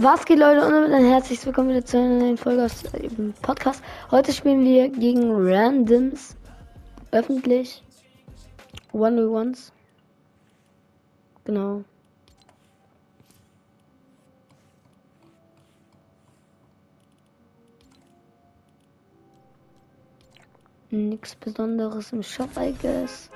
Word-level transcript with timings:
Was 0.00 0.24
geht 0.24 0.38
Leute 0.38 0.64
und 0.64 0.70
damit 0.70 0.92
ein 0.92 1.06
herzliches 1.06 1.44
Willkommen 1.44 1.70
wieder 1.70 1.84
zu 1.84 1.98
einer 1.98 2.20
neuen 2.20 2.36
Folge 2.36 2.64
aus 2.64 2.82
dem 2.84 3.32
Podcast. 3.42 3.82
Heute 4.12 4.32
spielen 4.32 4.64
wir 4.64 4.88
gegen 4.90 5.28
Randoms 5.28 6.36
öffentlich 7.10 7.82
One 8.92 9.26
v 9.26 9.32
Ones. 9.32 9.72
Genau. 11.42 11.82
Nichts 20.90 21.34
Besonderes 21.34 22.12
im 22.12 22.22
Shop, 22.22 22.50
I 22.56 22.72
guess. 22.80 23.30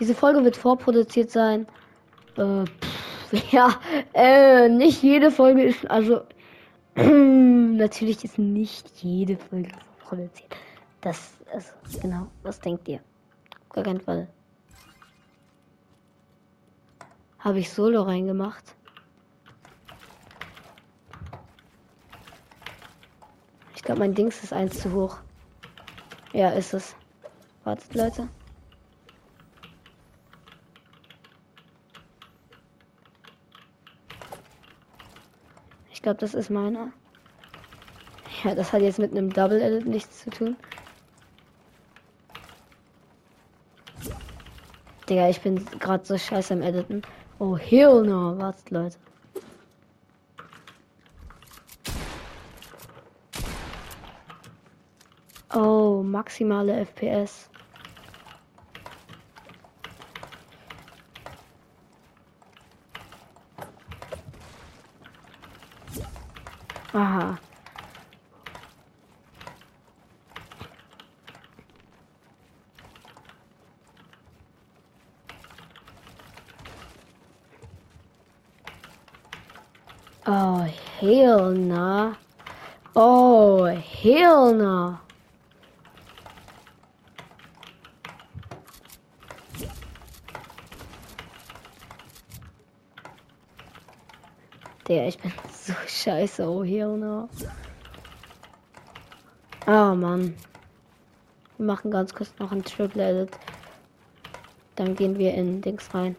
Diese 0.00 0.16
Folge 0.16 0.42
wird 0.42 0.56
vorproduziert 0.56 1.30
sein. 1.30 1.68
Äh, 2.36 2.64
pff, 2.64 2.97
ja, 3.50 3.80
äh, 4.14 4.68
nicht 4.68 5.02
jede 5.02 5.30
Folge 5.30 5.64
ist, 5.64 5.88
also, 5.90 6.22
natürlich 6.94 8.24
ist 8.24 8.38
nicht 8.38 8.90
jede 9.02 9.36
Folge 9.36 9.70
vorproduziert. 9.98 10.56
Das, 11.00 11.34
ist, 11.56 12.00
genau, 12.00 12.28
was 12.42 12.60
denkt 12.60 12.88
ihr? 12.88 13.00
Gar 13.70 13.84
keinen 13.84 14.00
Fall. 14.00 14.28
Habe 17.38 17.60
ich 17.60 17.70
Solo 17.70 18.02
reingemacht? 18.02 18.64
Ich 23.76 23.82
glaube, 23.82 24.00
mein 24.00 24.14
Dings 24.14 24.42
ist 24.42 24.52
eins 24.52 24.80
zu 24.80 24.92
hoch. 24.92 25.18
Ja, 26.32 26.50
ist 26.50 26.74
es. 26.74 26.94
Wartet, 27.64 27.94
Leute. 27.94 28.28
Ich 35.98 36.02
glaube, 36.02 36.20
das 36.20 36.32
ist 36.32 36.48
meiner. 36.48 36.92
Ja, 38.44 38.54
das 38.54 38.72
hat 38.72 38.82
jetzt 38.82 39.00
mit 39.00 39.10
einem 39.10 39.32
Double 39.32 39.60
Edit 39.60 39.84
nichts 39.84 40.22
zu 40.22 40.30
tun. 40.30 40.56
Digga, 45.08 45.28
ich 45.28 45.40
bin 45.40 45.66
gerade 45.80 46.04
so 46.06 46.16
scheiße 46.16 46.54
im 46.54 46.62
Editen. 46.62 47.02
Oh, 47.40 47.56
hell 47.56 48.04
no. 48.04 48.38
Wartet, 48.38 48.70
Leute. 48.70 48.96
Oh, 55.52 56.04
maximale 56.04 56.86
FPS. 56.86 57.50
Aha. 66.98 67.38
Oh, 80.26 80.66
hell 80.98 81.52
no. 81.54 82.16
Oh, 82.96 83.66
no. 84.52 84.98
Der, 94.88 95.06
ich 95.06 95.18
bin 95.18 95.32
so 95.52 95.74
scheiße. 95.86 96.48
Oh, 96.48 96.64
no. 96.64 97.28
Ah, 99.66 99.94
Mann. 99.94 100.34
Wir 101.58 101.66
machen 101.66 101.90
ganz 101.90 102.14
kurz 102.14 102.32
noch 102.38 102.52
ein 102.52 102.64
Triple 102.64 103.02
Edit. 103.02 103.38
Dann 104.76 104.96
gehen 104.96 105.18
wir 105.18 105.34
in 105.34 105.60
Dings 105.60 105.92
rein. 105.92 106.16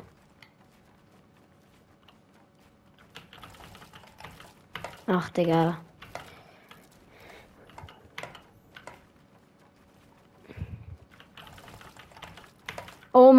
Ach, 5.08 5.30
Digga. 5.30 5.80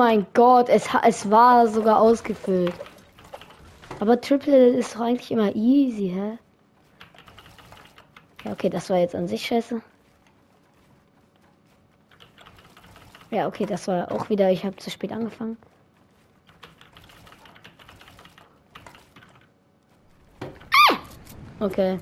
Mein 0.00 0.26
Gott, 0.32 0.70
es, 0.70 0.88
es 1.04 1.30
war 1.30 1.68
sogar 1.68 2.00
ausgefüllt. 2.00 2.72
Aber 3.98 4.18
Triple 4.18 4.68
ist 4.70 4.94
doch 4.94 5.02
eigentlich 5.02 5.30
immer 5.30 5.54
easy, 5.54 6.08
hä? 6.08 6.38
Ja, 8.42 8.52
okay, 8.52 8.70
das 8.70 8.88
war 8.88 8.96
jetzt 8.96 9.14
an 9.14 9.28
sich 9.28 9.44
scheiße. 9.44 9.82
Ja, 13.30 13.46
okay, 13.46 13.66
das 13.66 13.86
war 13.88 14.10
auch 14.10 14.30
wieder, 14.30 14.50
ich 14.50 14.64
habe 14.64 14.74
zu 14.76 14.88
spät 14.88 15.12
angefangen. 15.12 15.58
Okay. 21.60 22.00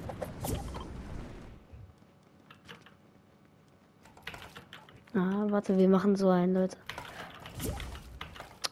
Ah, 5.14 5.46
warte, 5.48 5.76
wir 5.76 5.88
machen 5.88 6.14
so 6.14 6.28
einen, 6.28 6.54
Leute. 6.54 6.76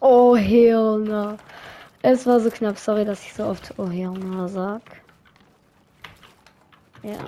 Oh, 0.09 0.37
hell 0.37 0.99
no. 0.99 1.37
Es 2.01 2.27
war 2.27 2.39
so 2.39 2.49
knapp, 2.49 2.79
sorry, 2.79 3.05
dass 3.05 3.25
ich 3.27 3.35
so 3.35 3.45
oft 3.45 3.75
Oh, 3.77 3.89
hell 3.89 4.13
no 4.13 4.47
sag. 4.47 4.83
Ja. 7.03 7.19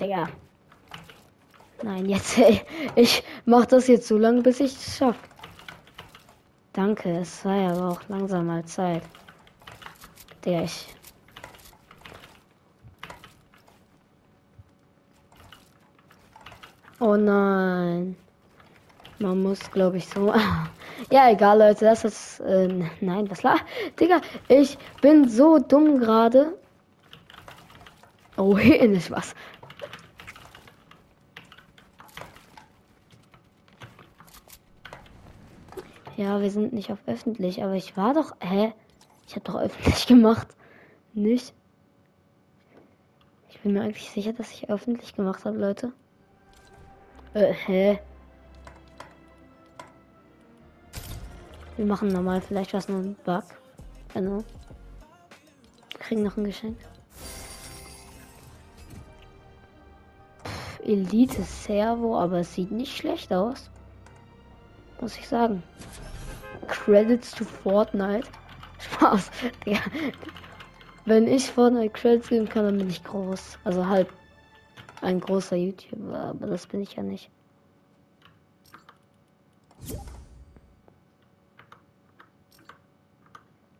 Digga. 0.00 0.28
Nein, 1.84 2.08
jetzt, 2.08 2.36
ey. 2.38 2.60
Ich 2.96 3.22
mach 3.44 3.66
das 3.66 3.86
jetzt 3.86 4.08
so 4.08 4.18
lange, 4.18 4.42
bis 4.42 4.58
ich 4.58 4.74
es 4.74 4.96
schaffe. 4.96 5.20
Danke, 6.72 7.18
es 7.18 7.44
war 7.44 7.54
ja 7.54 7.70
aber 7.70 7.90
auch 7.90 8.08
langsam 8.08 8.46
mal 8.46 8.64
Zeit. 8.64 9.04
Der 10.44 10.64
ich. 10.64 10.88
Oh 17.00 17.16
nein. 17.16 18.16
Man 19.18 19.42
muss, 19.42 19.70
glaube 19.70 19.96
ich, 19.96 20.06
so. 20.08 20.32
ja, 21.10 21.30
egal, 21.30 21.58
Leute. 21.58 21.84
Das 21.84 22.04
ist. 22.04 22.40
Äh, 22.40 22.68
nein, 23.00 23.30
was 23.30 23.42
la? 23.42 23.56
Digga, 23.98 24.20
ich 24.48 24.78
bin 25.00 25.28
so 25.28 25.58
dumm 25.58 25.98
gerade. 25.98 26.56
Oh, 28.36 28.58
hier 28.58 28.88
nicht 28.88 29.10
was. 29.10 29.34
Ja, 36.16 36.40
wir 36.40 36.50
sind 36.50 36.72
nicht 36.72 36.92
auf 36.92 36.98
öffentlich, 37.06 37.62
aber 37.64 37.74
ich 37.74 37.96
war 37.96 38.14
doch. 38.14 38.36
Hä? 38.40 38.72
Ich 39.26 39.34
habe 39.34 39.44
doch 39.44 39.56
öffentlich 39.56 40.06
gemacht. 40.08 40.48
Nicht? 41.12 41.54
Ich 43.48 43.60
bin 43.60 43.72
mir 43.72 43.82
eigentlich 43.82 44.10
sicher, 44.10 44.32
dass 44.32 44.52
ich 44.52 44.70
öffentlich 44.70 45.14
gemacht 45.14 45.44
habe, 45.44 45.58
Leute. 45.58 45.92
Äh, 47.34 47.52
hä? 47.52 47.98
Wir 51.76 51.84
machen 51.84 52.08
normal 52.08 52.40
vielleicht 52.40 52.72
was 52.74 52.88
nur 52.88 53.00
ein 53.00 53.16
Bug. 53.24 53.42
Genau. 54.12 54.44
Kriegen 55.98 56.22
noch 56.22 56.36
ein 56.36 56.44
Geschenk. 56.44 56.78
Pff, 60.44 60.80
Elite 60.84 61.42
Servo, 61.42 62.16
aber 62.16 62.38
es 62.38 62.54
sieht 62.54 62.70
nicht 62.70 62.96
schlecht 62.96 63.32
aus. 63.32 63.68
Muss 65.00 65.18
ich 65.18 65.26
sagen. 65.26 65.64
Credits 66.68 67.32
to 67.32 67.44
Fortnite. 67.44 68.28
Spaß. 68.78 69.32
Digga. 69.66 69.80
Wenn 71.04 71.26
ich 71.26 71.50
Fortnite 71.50 71.90
Credits 71.90 72.28
geben 72.28 72.48
kann, 72.48 72.64
dann 72.64 72.78
bin 72.78 72.90
ich 72.90 73.02
groß. 73.02 73.58
Also 73.64 73.88
halt 73.88 74.08
ein 75.04 75.20
großer 75.20 75.56
YouTuber, 75.56 76.18
aber 76.18 76.46
das 76.46 76.66
bin 76.66 76.80
ich 76.80 76.94
ja 76.94 77.02
nicht. 77.02 77.30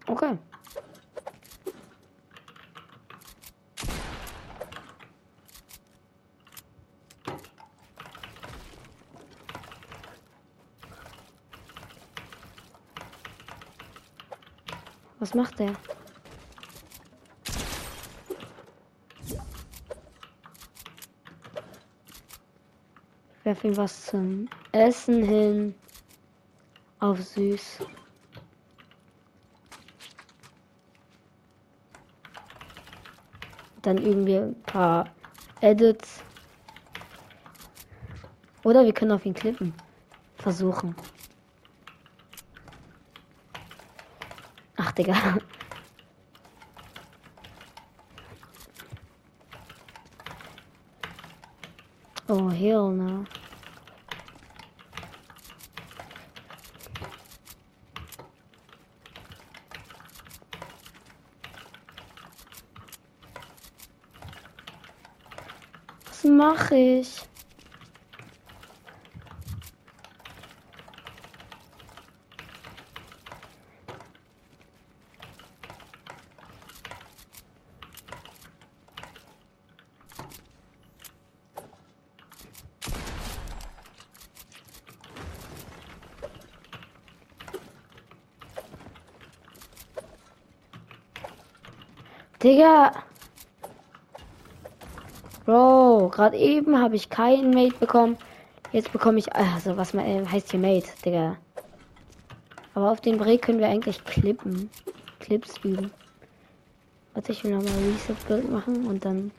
Okay. 0.07 0.39
Was 15.19 15.35
macht 15.35 15.59
der? 15.59 15.73
Werf 23.45 23.63
ihm 23.63 23.77
was 23.77 24.07
zum 24.07 24.49
Essen 24.73 25.23
hin. 25.23 25.75
Auf 26.99 27.21
süß. 27.21 27.87
Dann 33.83 33.99
üben 33.99 34.25
wir 34.27 34.45
ein 34.45 34.63
paar 34.63 35.11
Edits. 35.61 36.23
Oder 38.63 38.83
wir 38.83 38.95
können 38.95 39.13
auf 39.13 39.27
ihn 39.27 39.35
klippen. 39.35 39.75
Versuchen. 40.39 40.97
Ach, 44.77 44.91
Digga. 44.93 45.37
Oh, 52.27 52.49
hell 52.49 52.91
no. 52.91 53.27
Was 66.07 66.14
mache 66.25 66.77
ich? 66.77 67.23
Digga. 92.45 93.04
Bro, 95.45 96.11
gerade 96.11 96.37
eben 96.39 96.79
habe 96.81 96.97
ich 96.97 97.11
keinen 97.11 97.51
Mate 97.51 97.77
bekommen. 97.79 98.17
Jetzt 98.73 98.93
bekomme 98.93 99.19
ich, 99.19 99.33
also 99.35 99.77
was 99.77 99.93
man, 99.93 100.07
äh, 100.07 100.27
heißt 100.27 100.51
hier 100.51 100.61
Mate, 100.61 100.89
Digga. 101.05 101.37
Aber 102.75 102.91
auf 102.91 103.01
den 103.01 103.19
Break 103.19 103.43
können 103.43 103.61
wir 103.61 103.69
eigentlich 103.69 104.05
klippen. 104.05 104.71
Clips 105.21 105.59
üben. 105.63 105.93
Warte, 107.13 107.33
ich 107.33 107.45
will 107.45 107.53
nochmal 107.53 107.73
Reset-Bild 107.73 108.51
machen 108.51 108.87
und 108.87 109.05
dann... 109.05 109.31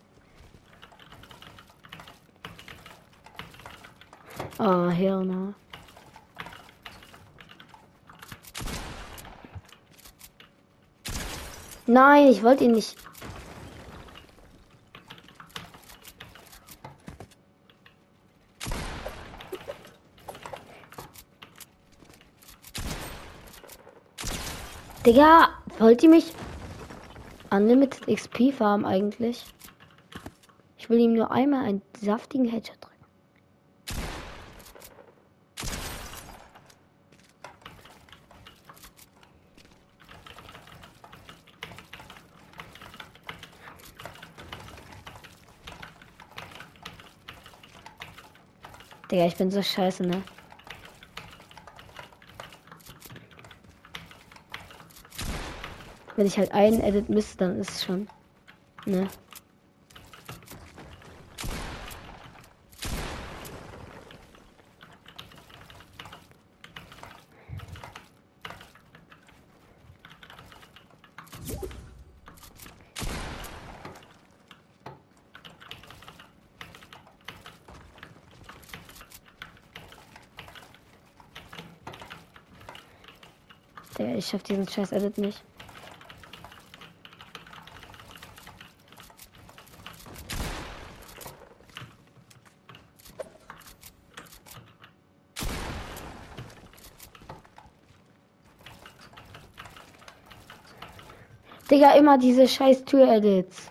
Oh, 4.58 4.90
hell 4.90 5.26
no. 5.26 5.54
Nein, 11.88 12.28
ich 12.28 12.42
wollte 12.42 12.64
ihn 12.64 12.72
nicht. 12.72 12.96
Digga, 25.06 25.50
wollt 25.78 26.02
ihr 26.02 26.10
mich 26.10 26.34
Unlimited 27.52 28.08
XP 28.08 28.52
farmen 28.52 28.88
eigentlich? 28.88 29.46
Ich 30.80 30.90
will 30.90 30.98
ihm 30.98 31.14
nur 31.14 31.30
einmal 31.30 31.64
einen 31.64 31.84
saftigen 32.02 32.46
Headshot 32.46 32.78
drücken. 32.82 32.96
Digga, 49.12 49.28
ich 49.28 49.36
bin 49.36 49.52
so 49.52 49.62
scheiße, 49.62 50.02
ne? 50.02 50.24
Wenn 56.16 56.28
ich 56.28 56.38
halt 56.38 56.54
einen 56.54 56.80
Edit 56.80 57.10
miss, 57.10 57.36
dann 57.36 57.60
ist 57.60 57.72
es 57.72 57.84
schon. 57.84 58.08
Ne? 58.86 59.08
Ich 84.18 84.28
schaff 84.28 84.44
diesen 84.44 84.68
scheiß 84.68 84.92
Edit 84.92 85.18
nicht. 85.18 85.44
Digga, 101.76 101.92
immer 101.92 102.18
diese 102.18 102.48
scheiß 102.48 102.86
Tür-Edits. 102.86 103.70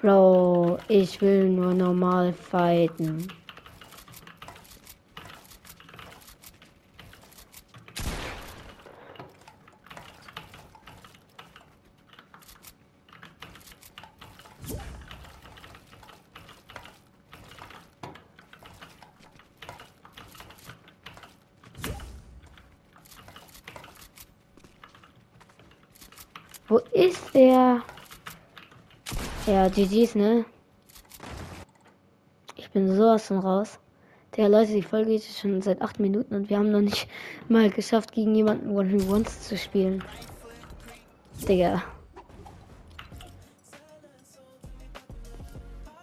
Bro, 0.00 0.76
ich 0.88 1.18
will 1.22 1.48
nur 1.48 1.72
normal 1.72 2.34
fighten. 2.34 3.26
Wo 26.70 26.78
ist 26.92 27.34
der? 27.34 27.82
Ja, 29.44 29.68
GG's, 29.68 30.14
ne? 30.14 30.44
Ich 32.54 32.70
bin 32.70 32.94
sowas 32.94 33.26
von 33.26 33.40
raus. 33.40 33.80
Der 34.36 34.48
Leute, 34.48 34.74
die 34.74 34.82
Folge 34.82 35.10
geht 35.10 35.24
schon 35.24 35.60
seit 35.62 35.82
8 35.82 35.98
Minuten 35.98 36.32
und 36.36 36.48
wir 36.48 36.58
haben 36.58 36.70
noch 36.70 36.80
nicht 36.80 37.08
mal 37.48 37.70
geschafft, 37.70 38.12
gegen 38.12 38.36
jemanden 38.36 38.70
One 38.70 38.92
Who 38.92 39.10
Wants 39.10 39.48
zu 39.48 39.58
spielen. 39.58 40.04
Digga. 41.48 41.82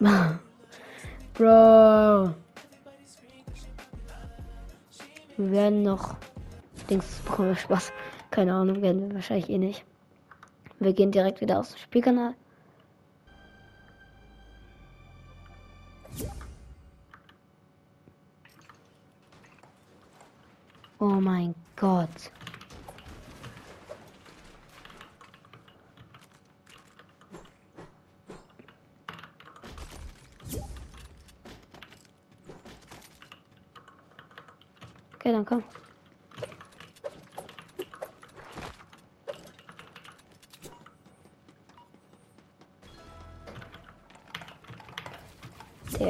Bro. 1.33 2.33
Wir 5.37 5.51
werden 5.51 5.83
noch. 5.83 6.17
Dings 6.89 7.21
bekommen 7.21 7.47
wir 7.47 7.55
Spaß. 7.55 7.93
Keine 8.31 8.53
Ahnung, 8.53 8.81
werden 8.81 9.07
wir 9.07 9.15
wahrscheinlich 9.15 9.49
eh 9.49 9.57
nicht. 9.57 9.85
Wir 10.79 10.93
gehen 10.93 11.11
direkt 11.11 11.41
wieder 11.41 11.59
aus 11.59 11.69
dem 11.69 11.79
Spielkanal. 11.79 12.35
Oh 20.99 21.05
mein 21.05 21.53
Gott. 21.75 22.09
Okay, 35.15 35.31
dann 35.31 35.45
komm. 35.45 35.63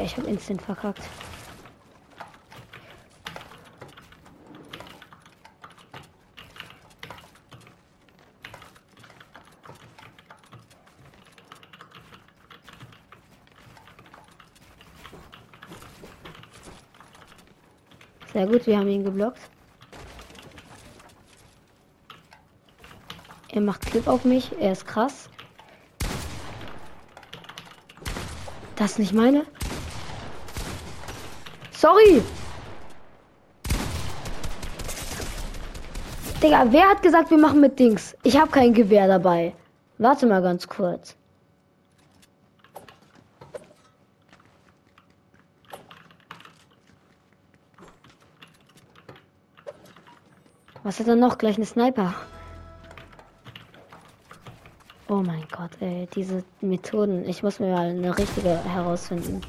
ich 0.08 0.16
habe 0.16 0.28
instant 0.28 0.62
verkackt. 0.62 1.02
Sehr 18.32 18.48
gut, 18.48 18.66
wir 18.66 18.78
haben 18.78 18.88
ihn 18.88 19.04
geblockt. 19.04 19.42
Er 23.50 23.62
macht 23.62 23.82
Clip 23.82 24.08
auf 24.08 24.24
mich, 24.24 24.54
er 24.58 24.72
ist 24.72 24.86
krass. 24.86 25.30
Das 28.76 29.00
nicht 29.00 29.14
meine. 29.14 29.46
Sorry. 31.77 32.24
Digga, 36.41 36.65
wer 36.72 36.89
hat 36.89 37.03
gesagt, 37.03 37.29
wir 37.29 37.38
machen 37.38 37.62
mit 37.62 37.77
Dings? 37.77 38.17
Ich 38.24 38.36
habe 38.36 38.50
kein 38.50 38.74
Gewehr 38.74 39.07
dabei. 39.07 39.53
Warte 40.00 40.25
mal 40.25 40.41
ganz 40.41 40.67
kurz. 40.67 41.15
Was 50.81 51.00
hat 51.00 51.07
er 51.07 51.15
noch? 51.15 51.38
Gleich 51.38 51.57
eine 51.57 51.65
Sniper. 51.67 52.15
Oh 55.10 55.22
mein 55.22 55.46
Gott, 55.55 55.72
ey, 55.79 56.07
diese 56.15 56.43
Methoden. 56.62 57.24
Ich 57.29 57.43
muss 57.43 57.60
mir 57.60 57.72
mal 57.72 57.89
eine 57.89 58.17
richtige 58.17 58.57
herausfinden. 58.63 59.41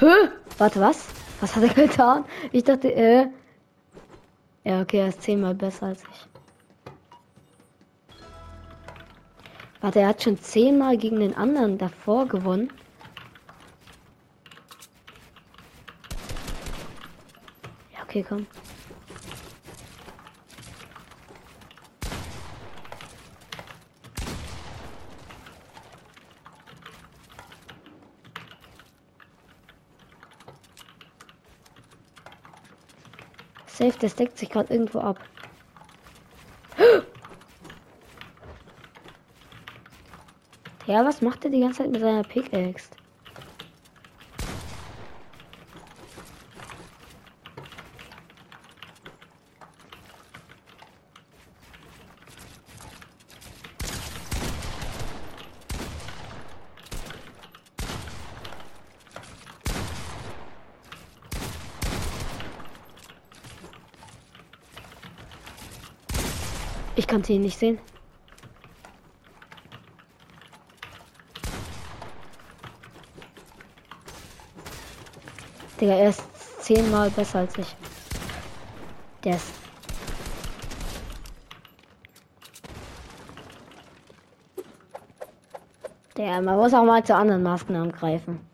Hä? 0.00 0.30
Warte, 0.58 0.80
was? 0.80 1.08
Was 1.40 1.54
hat 1.56 1.62
er 1.62 1.74
getan? 1.86 2.24
Ich 2.52 2.64
dachte, 2.64 2.88
äh. 2.94 3.26
Ja, 4.64 4.80
okay, 4.80 5.00
er 5.00 5.08
ist 5.08 5.22
zehnmal 5.22 5.54
besser 5.54 5.86
als 5.86 6.02
ich. 6.02 6.26
Warte, 9.82 10.00
er 10.00 10.08
hat 10.08 10.22
schon 10.22 10.38
zehnmal 10.38 10.96
gegen 10.96 11.20
den 11.20 11.34
anderen 11.34 11.76
davor 11.76 12.26
gewonnen. 12.26 12.72
Ja, 17.94 18.02
okay, 18.04 18.24
komm. 18.26 18.46
Safe, 33.80 33.98
das 33.98 34.14
deckt 34.14 34.36
sich 34.36 34.50
gerade 34.50 34.72
irgendwo 34.74 34.98
ab. 35.00 35.18
Ja, 40.86 41.04
was 41.04 41.22
macht 41.22 41.44
er 41.44 41.50
die 41.52 41.60
ganze 41.60 41.82
Zeit 41.82 41.92
mit 41.92 42.00
seiner 42.00 42.24
Pickaxe? 42.24 42.90
Ich 67.10 67.12
kann 67.12 67.24
ihn 67.24 67.40
nicht 67.40 67.58
sehen. 67.58 67.76
Digga, 75.80 75.92
er 75.92 76.10
ist 76.10 76.22
zehnmal 76.60 77.10
besser 77.10 77.40
als 77.40 77.58
ich. 77.58 77.74
Der 79.24 79.34
ist. 79.34 79.52
Der, 86.16 86.40
man 86.40 86.56
muss 86.58 86.72
auch 86.72 86.84
mal 86.84 87.02
zu 87.02 87.16
anderen 87.16 87.42
Maßnahmen 87.42 87.90
greifen. 87.90 88.49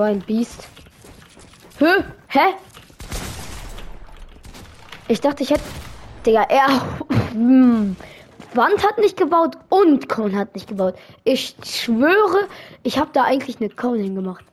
So 0.00 0.04
ein 0.04 0.20
Biest. 0.20 0.66
Hä? 1.78 2.04
Hä? 2.28 2.54
Ich 5.08 5.20
dachte, 5.20 5.42
ich 5.42 5.50
hätte. 5.50 5.62
Digga, 6.24 6.42
er. 6.44 6.68
Hm. 7.32 7.96
Wand 8.54 8.84
hat 8.84 8.98
nicht 8.98 9.16
gebaut 9.16 9.56
und 9.68 10.08
Cone 10.08 10.36
hat 10.36 10.54
nicht 10.54 10.66
gebaut. 10.66 10.94
Ich 11.22 11.54
schwöre, 11.64 12.48
ich 12.82 12.98
habe 12.98 13.10
da 13.12 13.22
eigentlich 13.22 13.60
eine 13.60 13.68
Cone 13.70 14.02
hingemacht. 14.02 14.44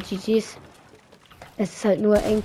GG's. 0.00 0.56
Es 1.56 1.72
ist 1.74 1.84
halt 1.84 2.00
nur 2.00 2.22
eng. 2.22 2.42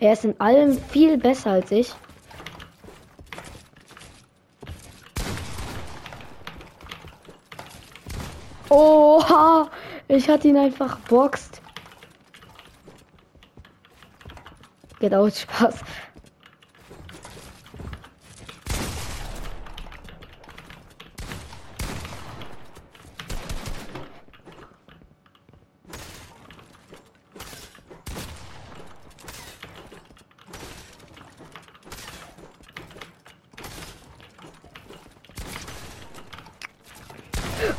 Er 0.00 0.12
ist 0.12 0.24
in 0.24 0.40
allem 0.40 0.80
viel 0.80 1.18
besser 1.18 1.52
als 1.52 1.70
ich. 1.70 1.92
Oha! 8.68 9.70
Ich 10.08 10.28
hatte 10.28 10.48
ihn 10.48 10.56
einfach 10.56 10.98
boxt. 11.00 11.60
Get 15.00 15.14
out, 15.14 15.34
Spaß. 15.34 15.80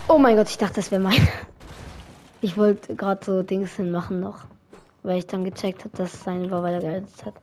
Oh 0.08 0.18
mein 0.18 0.36
Gott, 0.36 0.50
ich 0.50 0.58
dachte, 0.58 0.76
das 0.76 0.92
wäre 0.92 1.02
mein. 1.02 1.28
Ich 2.42 2.58
wollte 2.58 2.96
gerade 2.96 3.24
so 3.26 3.44
Dings 3.44 3.74
hinmachen 3.74 4.20
noch. 4.20 4.46
Weil 5.04 5.18
ich 5.18 5.28
dann 5.28 5.44
gecheckt 5.44 5.84
habe, 5.84 5.96
dass 5.98 6.24
sein 6.24 6.50
war, 6.52 6.64
weil 6.64 6.82
hat. 7.26 7.34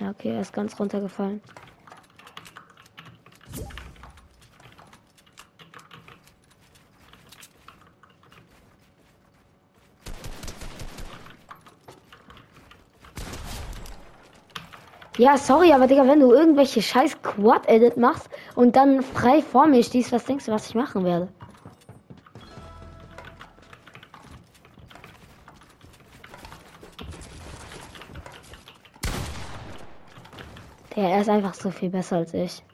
Ja, 0.00 0.10
okay, 0.10 0.30
er 0.30 0.40
ist 0.40 0.52
ganz 0.68 0.78
runtergefallen. 0.78 1.40
Ja, 15.16 15.36
sorry, 15.36 15.72
aber 15.72 15.88
Digga, 15.88 16.06
wenn 16.06 16.20
du 16.20 16.32
irgendwelche 16.32 16.80
scheiß 16.80 17.20
Quad-Edit 17.22 17.96
machst 17.96 18.28
und 18.54 18.76
dann 18.76 19.02
frei 19.02 19.42
vor 19.42 19.66
mir 19.66 19.82
stehst, 19.82 20.12
was 20.12 20.24
denkst 20.24 20.44
du, 20.44 20.52
was 20.52 20.68
ich 20.68 20.76
machen 20.76 21.04
werde? 21.04 21.28
Ja, 30.98 31.04
er 31.10 31.20
ist 31.20 31.28
einfach 31.28 31.54
so 31.54 31.70
viel 31.70 31.90
besser 31.90 32.16
als 32.16 32.34
ich. 32.34 32.64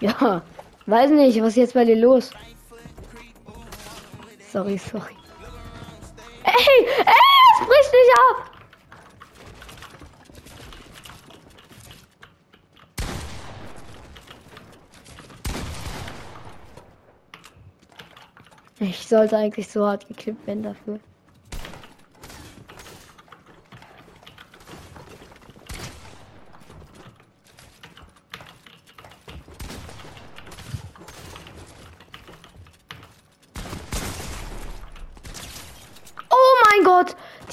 Ja, 0.00 0.42
weiß 0.86 1.10
nicht, 1.10 1.40
was 1.42 1.48
ist 1.48 1.56
jetzt 1.56 1.74
bei 1.74 1.84
dir 1.84 1.96
los? 1.96 2.30
Sorry, 4.50 4.78
sorry. 4.78 5.14
Ey, 6.42 6.86
ey, 6.86 7.14
es 7.52 7.66
bricht 7.66 7.92
nicht 7.92 8.12
ab! 8.30 8.50
Ich 18.80 19.06
sollte 19.06 19.36
eigentlich 19.36 19.68
so 19.68 19.86
hart 19.86 20.08
geklippt 20.08 20.46
werden 20.46 20.62
dafür. 20.62 20.98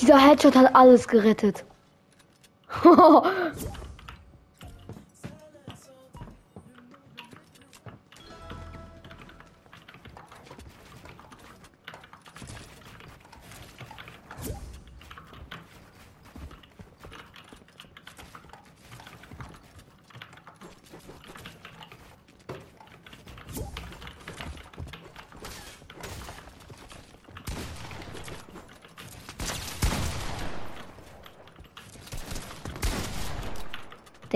Dieser 0.08 0.17
Headshot 0.28 0.56
hat 0.58 0.76
alles 0.76 1.08
gerettet. 1.08 1.64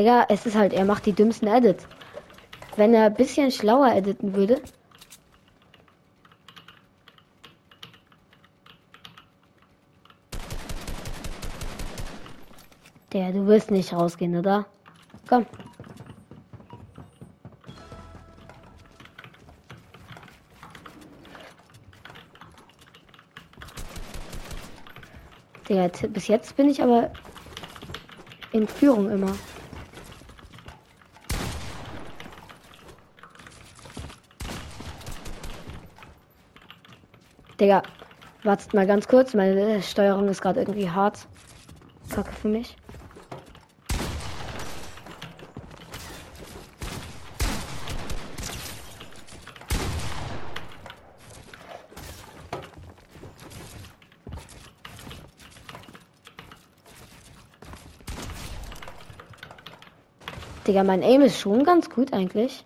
Digga, 0.01 0.25
es 0.29 0.47
ist 0.47 0.55
halt, 0.55 0.73
er 0.73 0.83
macht 0.83 1.05
die 1.05 1.13
dümmsten 1.13 1.47
Edits. 1.47 1.87
Wenn 2.75 2.95
er 2.95 3.05
ein 3.05 3.13
bisschen 3.13 3.51
schlauer 3.51 3.93
editen 3.93 4.33
würde. 4.33 4.59
Der, 13.13 13.31
du 13.31 13.45
wirst 13.45 13.69
nicht 13.69 13.93
rausgehen, 13.93 14.35
oder? 14.35 14.65
Komm. 15.29 15.45
Digga, 25.69 25.91
bis 26.07 26.27
jetzt 26.27 26.55
bin 26.55 26.69
ich 26.69 26.81
aber 26.81 27.11
in 28.51 28.67
Führung 28.67 29.11
immer. 29.11 29.35
Digga, 37.61 37.83
wartet 38.41 38.73
mal 38.73 38.87
ganz 38.87 39.07
kurz. 39.07 39.35
Meine 39.35 39.83
Steuerung 39.83 40.27
ist 40.29 40.41
gerade 40.41 40.59
irgendwie 40.61 40.89
hart. 40.89 41.27
Kacke 42.09 42.31
für 42.31 42.47
mich. 42.47 42.75
Digga, 60.65 60.83
mein 60.83 61.03
Aim 61.03 61.21
ist 61.21 61.39
schon 61.39 61.63
ganz 61.63 61.91
gut 61.91 62.11
eigentlich. 62.11 62.65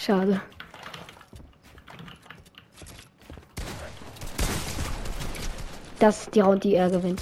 Schade. 0.00 0.40
Das 5.98 6.22
ist 6.22 6.34
die 6.34 6.40
Round, 6.40 6.64
die 6.64 6.74
er 6.74 6.88
gewinnt. 6.88 7.20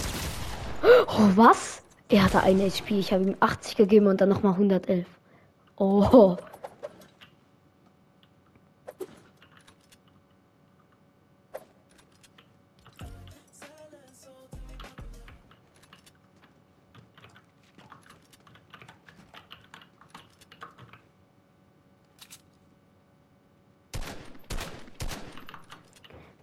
Oh, 1.08 1.30
was? 1.34 1.82
Er 2.08 2.22
hatte 2.22 2.40
eine 2.40 2.70
HP. 2.70 3.00
Ich 3.00 3.12
habe 3.12 3.24
ihm 3.24 3.36
80 3.40 3.74
gegeben 3.74 4.06
und 4.06 4.20
dann 4.20 4.28
nochmal 4.28 4.52
111. 4.52 5.04
Oh. 5.76 6.36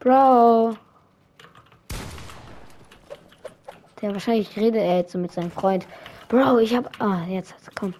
Bro. 0.05 0.77
Der 3.99 4.13
wahrscheinlich 4.13 4.55
redet 4.55 4.81
er 4.81 4.97
jetzt 4.97 5.13
so 5.13 5.17
mit 5.17 5.31
seinem 5.31 5.49
Freund. 5.49 5.87
Bro, 6.29 6.59
ich 6.59 6.75
hab. 6.75 6.91
Ah, 7.01 7.23
jetzt 7.27 7.55
komm. 7.73 7.95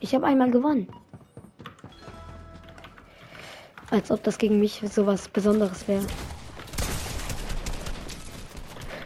Ich 0.00 0.12
habe 0.12 0.26
einmal 0.26 0.50
gewonnen. 0.50 0.88
Als 3.92 4.10
ob 4.10 4.24
das 4.24 4.36
gegen 4.36 4.58
mich 4.58 4.82
so 4.90 5.06
was 5.06 5.28
Besonderes 5.28 5.86
wäre. 5.86 6.04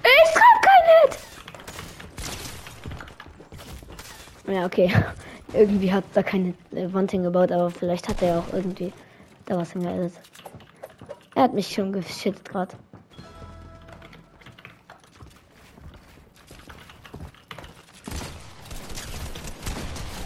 Ich 0.04 0.32
traf 0.32 0.60
kein 0.62 0.84
Hit! 4.46 4.56
Ja, 4.56 4.64
okay. 4.64 4.90
irgendwie 5.52 5.92
hat 5.92 6.04
da 6.14 6.22
keine 6.22 6.54
Wand 6.70 7.10
hingebaut, 7.10 7.52
aber 7.52 7.70
vielleicht 7.70 8.08
hat 8.08 8.22
er 8.22 8.38
auch 8.38 8.54
irgendwie 8.54 8.90
da 9.44 9.58
was 9.58 9.72
hingeleitet. 9.72 10.14
Er 11.34 11.44
hat 11.44 11.54
mich 11.54 11.68
schon 11.68 11.92
geschittet 11.92 12.44
gerade. 12.44 12.76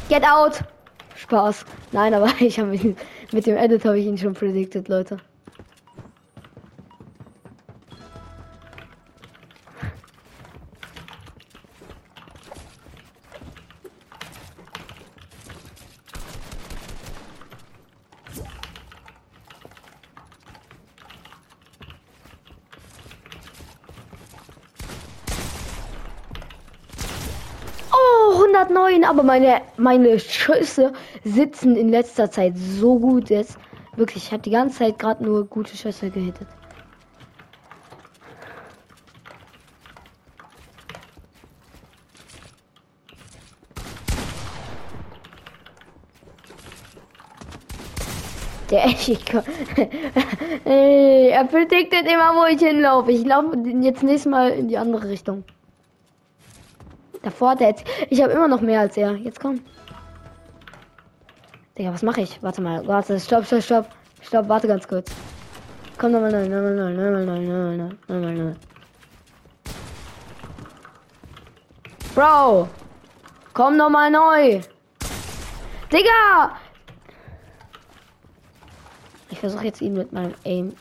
Get 0.08 0.24
out! 0.24 0.64
Spaß. 1.16 1.64
Nein, 1.92 2.14
aber 2.14 2.30
ich 2.40 2.58
habe 2.58 2.74
ihn 2.74 2.96
mit 3.32 3.46
dem 3.46 3.56
Edit 3.56 3.84
habe 3.84 3.98
ich 3.98 4.06
ihn 4.06 4.18
schon 4.18 4.34
predicted, 4.34 4.88
Leute. 4.88 5.18
Meine, 29.28 29.60
meine 29.76 30.18
Schüsse 30.18 30.94
sitzen 31.22 31.76
in 31.76 31.90
letzter 31.90 32.30
Zeit 32.30 32.54
so 32.56 32.98
gut 32.98 33.28
jetzt. 33.28 33.58
Wirklich, 33.94 34.24
ich 34.24 34.32
habe 34.32 34.42
die 34.42 34.50
ganze 34.50 34.78
Zeit 34.78 34.98
gerade 34.98 35.22
nur 35.22 35.44
gute 35.44 35.76
Schüsse 35.76 36.08
gehittet. 36.08 36.48
Der 48.70 48.84
Ey, 50.64 51.28
er 51.28 51.44
prediktet 51.44 52.04
immer, 52.06 52.34
wo 52.34 52.46
ich 52.46 52.60
hinlaufe. 52.60 53.12
Ich 53.12 53.26
laufe 53.26 53.56
jetzt 53.80 54.02
nächstes 54.02 54.30
Mal 54.30 54.50
in 54.52 54.68
die 54.68 54.78
andere 54.78 55.08
Richtung. 55.08 55.44
Davor 57.28 57.50
hat 57.50 57.60
er 57.60 57.68
jetzt. 57.68 57.84
Ich 58.08 58.22
habe 58.22 58.32
immer 58.32 58.48
noch 58.48 58.62
mehr 58.62 58.80
als 58.80 58.96
er. 58.96 59.14
Jetzt 59.16 59.38
komm. 59.38 59.60
Digga, 61.76 61.92
was 61.92 62.02
mache 62.02 62.22
ich? 62.22 62.42
Warte 62.42 62.62
mal. 62.62 62.86
Warte. 62.86 63.20
Stopp, 63.20 63.44
stopp, 63.44 63.62
stopp. 63.62 63.88
Stopp, 64.22 64.48
warte 64.48 64.66
ganz 64.66 64.88
kurz. 64.88 65.10
Komm 65.98 66.12
nochmal 66.12 66.32
neu, 66.32 66.48
nochmal 66.48 66.74
neu, 66.74 66.94
nochmal 66.94 67.24
neu, 67.24 67.76
nochmal 67.76 67.76
neu, 67.76 67.94
nochmal 68.08 68.34
neu. 68.34 68.54
Bro! 72.14 72.68
Komm 73.52 73.76
nochmal 73.76 74.10
neu! 74.10 74.60
Digga! 75.92 76.56
Ich 79.28 79.38
versuche 79.38 79.66
jetzt 79.66 79.82
ihn 79.82 79.92
mit 79.92 80.12
meinem 80.12 80.34
Aim. 80.44 80.74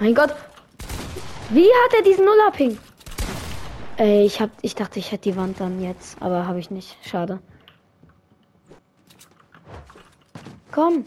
Mein 0.00 0.14
Gott! 0.14 0.34
Wie 1.50 1.66
hat 1.66 1.94
er 1.94 2.02
diesen 2.02 2.24
Nuller-Ping? 2.24 2.78
Ey, 3.96 4.24
ich 4.24 4.40
hab, 4.40 4.50
ich 4.62 4.74
dachte, 4.74 4.98
ich 4.98 5.12
hätte 5.12 5.30
die 5.30 5.36
Wand 5.36 5.60
dann 5.60 5.82
jetzt, 5.82 6.20
aber 6.22 6.46
habe 6.46 6.58
ich 6.58 6.70
nicht. 6.70 6.96
Schade. 7.06 7.38
Komm. 10.72 11.04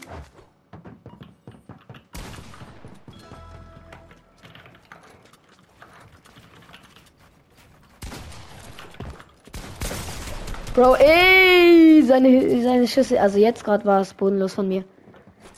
Bro, 10.74 10.94
ey, 10.96 12.02
seine, 12.02 12.62
seine 12.62 12.86
Schüsse, 12.86 13.20
also 13.20 13.38
jetzt 13.38 13.64
gerade 13.64 13.84
war 13.84 14.00
es 14.00 14.14
bodenlos 14.14 14.54
von 14.54 14.68
mir. 14.68 14.84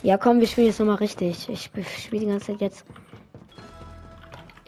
Ja, 0.03 0.19
komm, 0.19 0.41
wir 0.41 0.47
spielen 0.47 0.69
jetzt 0.69 0.79
nochmal 0.79 0.97
richtig. 0.97 1.49
Ich 1.49 1.71
spiele 2.05 2.21
die 2.21 2.31
ganze 2.31 2.47
Zeit 2.47 2.61
jetzt. 2.61 2.85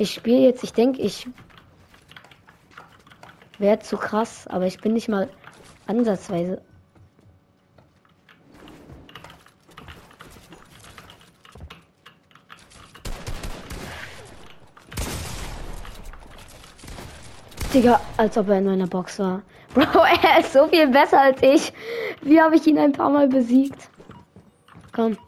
Ich 0.00 0.14
spiele 0.14 0.38
jetzt, 0.38 0.62
ich 0.62 0.72
denke, 0.72 1.02
ich 1.02 1.26
wäre 3.58 3.80
zu 3.80 3.96
krass, 3.96 4.46
aber 4.46 4.64
ich 4.64 4.80
bin 4.80 4.92
nicht 4.92 5.08
mal 5.08 5.28
ansatzweise. 5.88 6.62
Digga, 17.74 18.00
als 18.16 18.38
ob 18.38 18.48
er 18.50 18.58
in 18.58 18.66
meiner 18.66 18.86
Box 18.86 19.18
war. 19.18 19.42
Bro, 19.74 20.04
er 20.22 20.38
ist 20.38 20.52
so 20.52 20.68
viel 20.68 20.86
besser 20.86 21.20
als 21.20 21.42
ich. 21.42 21.72
Wie 22.22 22.40
habe 22.40 22.54
ich 22.54 22.64
ihn 22.68 22.78
ein 22.78 22.92
paar 22.92 23.10
Mal 23.10 23.26
besiegt? 23.26 23.90
Komm. 24.92 25.18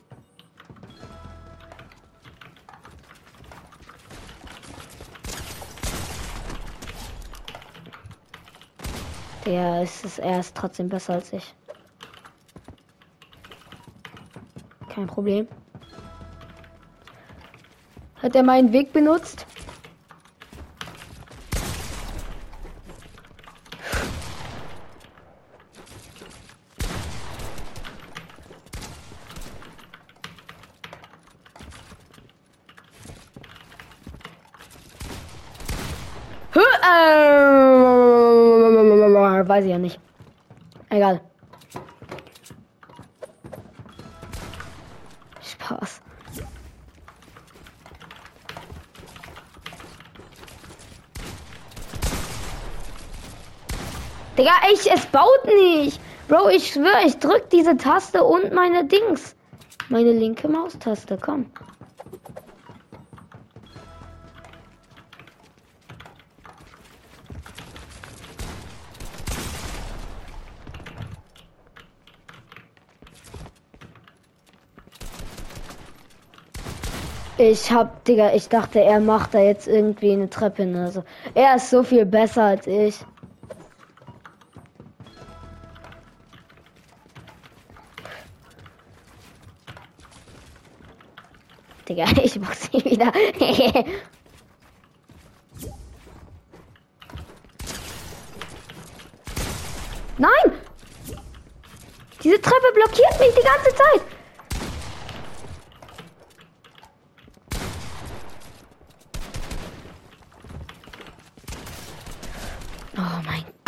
Ist 9.51 10.05
es, 10.05 10.19
er 10.19 10.41
ist 10.41 10.57
trotzdem 10.57 10.89
besser 10.89 11.15
als 11.15 11.33
ich. 11.33 11.55
Kein 14.89 15.09
Problem. 15.09 15.49
Hat 18.17 18.37
er 18.37 18.43
meinen 18.43 18.73
Weg 18.73 18.93
benutzt? 18.93 19.47
Weiß 39.61 39.67
ich 39.67 39.73
ja 39.73 39.79
nicht. 39.79 40.01
Egal. 40.89 41.21
Spaß. 45.43 46.01
Digga, 54.39 54.51
ich, 54.73 54.91
es 54.91 55.05
baut 55.07 55.27
nicht. 55.45 56.01
Bro, 56.29 56.49
ich 56.49 56.73
schwöre, 56.73 57.05
ich 57.05 57.19
drück 57.19 57.51
diese 57.51 57.77
Taste 57.77 58.25
und 58.25 58.55
meine 58.55 58.87
Dings. 58.87 59.37
Meine 59.91 60.13
linke 60.13 60.49
Maustaste, 60.49 61.19
komm. 61.21 61.51
Ich 77.43 77.73
hab, 77.73 78.05
Digga, 78.05 78.35
ich 78.35 78.51
dachte, 78.51 78.81
er 78.81 79.01
macht 79.01 79.33
da 79.33 79.39
jetzt 79.39 79.67
irgendwie 79.67 80.13
eine 80.13 80.29
Treppe 80.29 80.65
hin. 80.65 80.77
Also, 80.77 81.05
er 81.33 81.57
ist 81.57 81.71
so 81.71 81.83
viel 81.83 82.05
besser 82.05 82.43
als 82.45 82.67
ich. 82.67 82.99
Digga, 91.89 92.05
ich 92.23 92.39
mach 92.39 92.53
sie 92.53 92.85
wieder. 92.85 93.11
Nein! 100.19 100.31
Diese 102.23 102.39
Treppe 102.39 102.73
blockiert 102.75 103.19
mich 103.19 103.35
die 103.35 103.43
ganze 103.43 103.75
Zeit. 103.75 104.20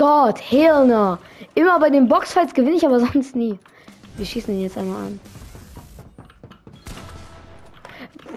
Gott, 0.03 0.41
hell 0.41 0.85
no. 0.85 1.17
Immer 1.55 1.79
bei 1.79 1.88
den 1.88 2.09
Boxfights 2.09 2.55
gewinne 2.55 2.75
ich, 2.75 2.85
aber 2.85 2.99
sonst 3.12 3.37
nie. 3.37 3.57
Wir 4.17 4.27
schießen 4.27 4.53
ihn 4.53 4.62
jetzt 4.62 4.77
einmal 4.77 5.05
an. 5.05 5.21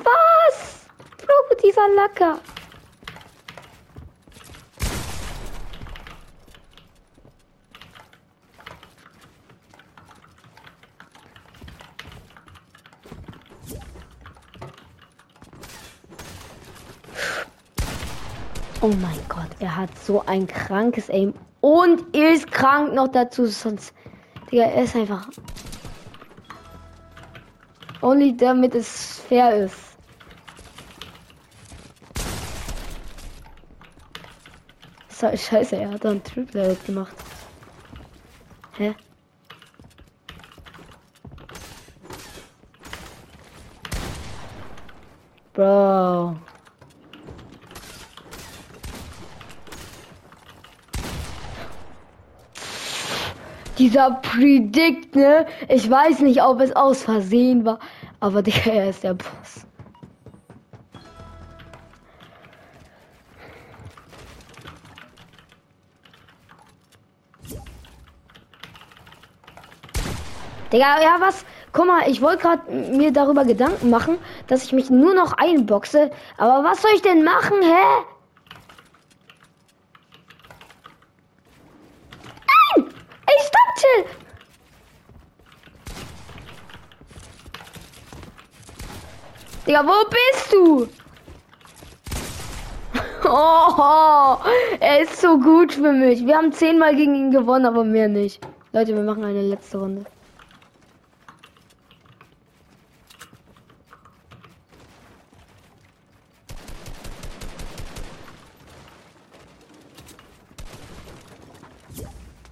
Was? 0.03 0.85
Bro, 1.17 1.57
dieser 1.63 1.89
Lacker. 1.95 2.37
Oh 18.81 18.87
mein 19.01 19.17
Gott, 19.27 19.49
er 19.59 19.75
hat 19.75 19.89
so 19.97 20.23
ein 20.27 20.45
krankes 20.45 21.09
Aim 21.09 21.33
und 21.65 22.15
ist 22.15 22.51
krank 22.51 22.93
noch 22.93 23.07
dazu, 23.07 23.47
sonst. 23.47 23.91
Digga, 24.51 24.65
er 24.65 24.83
ist 24.83 24.95
einfach. 24.95 25.27
Only 28.01 28.37
damit 28.37 28.75
es 28.75 29.21
fair 29.27 29.65
ist. 29.65 29.97
So, 35.09 35.35
scheiße, 35.35 35.77
er 35.77 35.89
hat 35.89 36.05
dann 36.05 36.23
Triple 36.23 36.77
gemacht. 36.85 37.15
Hä? 38.77 38.93
Bro. 45.53 45.94
Dieser 53.77 54.11
Predict, 54.21 55.15
ne? 55.15 55.45
Ich 55.67 55.89
weiß 55.89 56.19
nicht, 56.19 56.41
ob 56.41 56.61
es 56.61 56.73
aus 56.75 57.03
Versehen 57.03 57.65
war, 57.65 57.79
aber 58.19 58.41
der 58.41 58.65
er 58.65 58.89
ist 58.89 59.03
der 59.03 59.15
Boss. 59.15 59.65
Digga, 70.71 71.01
ja, 71.01 71.17
was? 71.19 71.45
Guck 71.73 71.87
mal, 71.87 72.09
ich 72.09 72.21
wollte 72.21 72.43
gerade 72.43 72.71
mir 72.71 73.11
darüber 73.11 73.45
Gedanken 73.45 73.89
machen, 73.89 74.17
dass 74.47 74.63
ich 74.63 74.73
mich 74.73 74.89
nur 74.89 75.13
noch 75.13 75.33
einboxe. 75.33 76.11
Aber 76.37 76.63
was 76.63 76.81
soll 76.81 76.91
ich 76.95 77.01
denn 77.01 77.23
machen, 77.23 77.61
hä? 77.61 78.14
Digga, 89.75 89.87
wo 89.87 90.09
bist 90.09 90.53
du? 90.53 90.87
Oh, 93.27 94.37
er 94.79 95.01
ist 95.01 95.19
so 95.19 95.39
gut 95.39 95.73
für 95.73 95.91
mich. 95.91 96.25
Wir 96.25 96.37
haben 96.37 96.53
zehnmal 96.53 96.95
gegen 96.95 97.15
ihn 97.15 97.31
gewonnen, 97.31 97.65
aber 97.65 97.83
mehr 97.83 98.07
nicht. 98.07 98.39
Leute, 98.71 98.95
wir 98.95 99.01
machen 99.01 99.23
eine 99.25 99.41
letzte 99.41 99.79
Runde. 99.79 100.05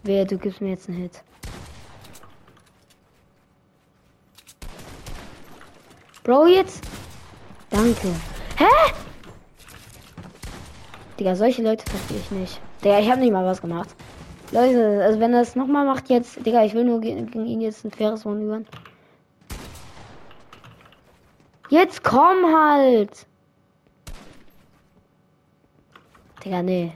Wer, 0.02 0.26
du 0.26 0.38
gibst 0.38 0.60
mir 0.60 0.72
jetzt 0.72 0.90
einen 0.90 0.98
Hit. 0.98 1.24
Bro, 6.24 6.48
jetzt. 6.48 6.84
Danke. 7.74 8.08
Hä? 8.58 8.94
Digga, 11.20 11.36
solche 11.36 11.64
Leute 11.64 11.84
verstehe 11.90 12.20
ich 12.20 12.30
nicht. 12.30 12.62
Digga, 12.84 13.00
ich 13.00 13.10
habe 13.10 13.20
nicht 13.20 13.34
mal 13.34 13.46
was 13.46 13.62
gemacht. 13.62 13.90
Leute, 14.52 15.04
also 15.04 15.20
wenn 15.20 15.34
er 15.34 15.42
es 15.42 15.56
nochmal 15.56 15.84
macht 15.84 16.08
jetzt, 16.10 16.46
Digga, 16.46 16.64
ich 16.64 16.76
will 16.76 16.84
nur 16.84 17.02
gegen 17.02 17.48
ihn 17.48 17.62
jetzt 17.62 17.84
ein 17.84 17.90
faires 17.90 18.28
One 18.28 18.44
über. 18.44 18.62
Jetzt 21.70 22.04
komm 22.04 22.46
halt! 22.54 23.26
Digga, 26.46 26.62
nee. 26.62 26.92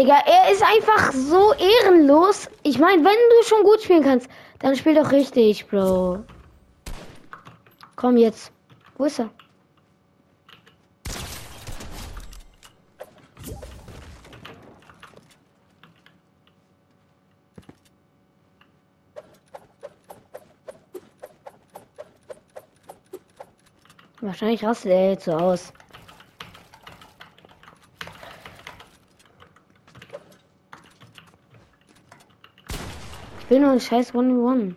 Digga, 0.00 0.16
er 0.24 0.50
ist 0.50 0.62
einfach 0.62 1.12
so 1.12 1.52
ehrenlos. 1.52 2.48
Ich 2.62 2.78
meine, 2.78 3.04
wenn 3.04 3.12
du 3.12 3.46
schon 3.46 3.64
gut 3.64 3.82
spielen 3.82 4.02
kannst, 4.02 4.30
dann 4.58 4.74
spiel 4.74 4.94
doch 4.94 5.12
richtig, 5.12 5.66
Bro. 5.66 6.24
Komm 7.96 8.16
jetzt. 8.16 8.50
Wo 8.96 9.04
ist 9.04 9.18
er? 9.18 9.28
Wahrscheinlich 24.22 24.64
rastet 24.64 24.92
er 24.92 25.10
jetzt 25.10 25.26
so 25.26 25.32
aus. 25.32 25.74
will 33.50 33.60
nur 33.60 33.70
ein 33.72 33.80
scheiß 33.80 34.14
1v1. 34.14 34.74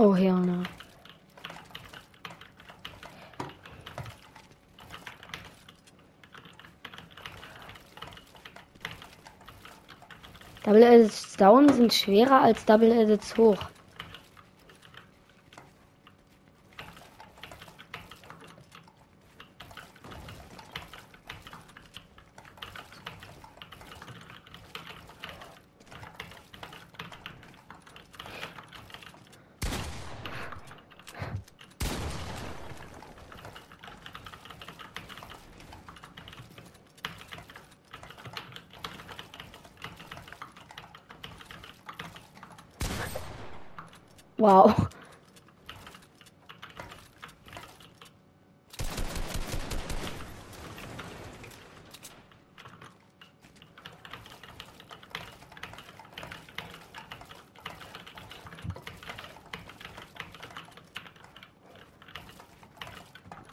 Oh, 0.00 0.14
Hirne. 0.14 0.62
Double 10.62 10.84
Edits 10.84 11.36
down 11.36 11.68
sind 11.72 11.92
schwerer 11.92 12.42
als 12.42 12.64
Double 12.64 12.92
Edits 12.92 13.36
hoch. 13.36 13.58
Wow. 44.48 44.88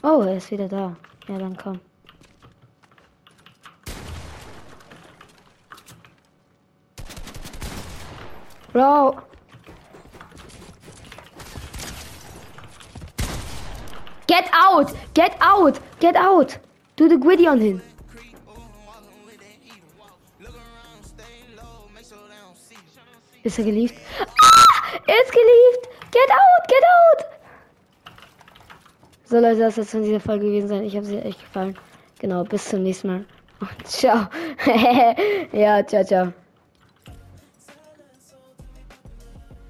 Oh, 0.01 0.21
er 0.21 0.37
ist 0.37 0.49
wieder 0.49 0.69
da. 0.69 0.95
Ja, 1.27 1.37
dann 1.37 1.57
komm. 1.57 1.81
Bro. 8.71 9.24
Get 15.15 15.35
out! 15.39 15.79
Get 16.01 16.15
out! 16.17 16.59
Do 16.97 17.07
the 17.07 17.17
Gwydion 17.17 17.59
hin. 17.59 17.81
Ist 23.43 23.59
er 23.59 23.63
geliebt? 23.63 23.95
Ah! 24.19 24.99
Er 25.07 25.15
ist 25.23 25.31
geliebt! 25.31 25.89
Get 26.11 26.29
out! 26.31 26.67
Get 26.67 26.83
out! 26.83 27.25
So 29.23 29.39
Leute, 29.39 29.59
das 29.59 29.77
es 29.77 29.91
von 29.91 30.03
dieser 30.03 30.19
Folge 30.19 30.47
gewesen 30.47 30.67
sein. 30.67 30.83
Ich 30.83 30.95
habe 30.95 31.05
sie 31.05 31.17
echt 31.19 31.39
gefallen. 31.39 31.77
Genau, 32.19 32.43
bis 32.43 32.67
zum 32.67 32.83
nächsten 32.83 33.07
Mal. 33.07 33.25
Und 33.61 33.87
ciao. 33.87 34.27
ja, 35.53 35.85
ciao, 35.85 36.03
ciao. 36.03 36.44